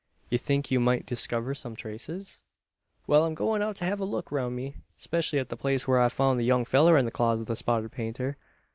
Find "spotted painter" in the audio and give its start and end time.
7.55-8.35